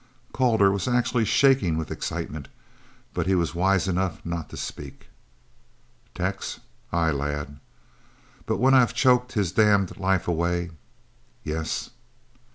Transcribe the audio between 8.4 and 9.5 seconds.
"But when I've choked